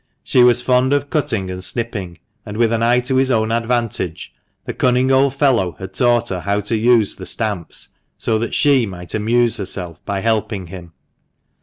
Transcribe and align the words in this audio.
She 0.23 0.43
was 0.43 0.63
fond 0.63 0.93
of 0.93 1.11
cutting 1.11 1.51
and 1.51 1.63
snipping, 1.63 2.17
and, 2.43 2.57
with 2.57 2.71
an 2.73 2.81
eye 2.81 3.01
to 3.01 3.17
his 3.17 3.29
own 3.29 3.51
advantage, 3.51 4.33
the 4.65 4.73
cunning 4.73 5.11
old 5.11 5.35
fellow 5.35 5.73
had 5.77 5.93
taught 5.93 6.29
her 6.29 6.39
how 6.39 6.59
to 6.61 6.75
use 6.75 7.15
the 7.17 7.27
stamps, 7.27 7.89
so 8.17 8.39
that 8.39 8.55
she 8.55 8.87
might 8.87 9.13
amuse 9.13 9.57
herself 9.57 10.03
by 10.03 10.21
helping 10.21 10.65
him. 10.65 10.93